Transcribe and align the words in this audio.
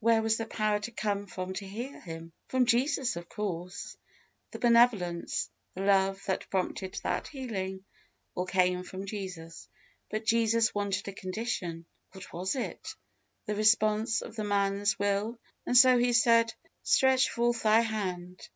Where 0.00 0.22
was 0.22 0.38
the 0.38 0.46
power 0.46 0.78
to 0.78 0.90
come 0.90 1.26
from 1.26 1.52
to 1.52 1.66
heal 1.66 2.00
him? 2.00 2.32
From 2.48 2.64
Jesus, 2.64 3.14
of 3.14 3.28
course. 3.28 3.98
The 4.50 4.58
benevolence, 4.58 5.50
the 5.74 5.82
love, 5.82 6.22
that 6.26 6.48
prompted 6.48 6.98
that 7.02 7.28
healing, 7.28 7.84
all 8.34 8.46
came 8.46 8.84
from 8.84 9.04
Jesus; 9.04 9.68
but 10.08 10.24
Jesus 10.24 10.74
wanted 10.74 11.06
a 11.08 11.12
condition. 11.12 11.84
What 12.12 12.32
was 12.32 12.54
it? 12.56 12.94
The 13.44 13.54
response 13.54 14.22
of 14.22 14.34
the 14.34 14.44
man's 14.44 14.98
will; 14.98 15.38
and 15.66 15.76
so 15.76 15.98
He 15.98 16.14
said, 16.14 16.54
"Stretch 16.82 17.28
forth 17.28 17.62
thy 17.64 17.80
hand." 17.80 18.48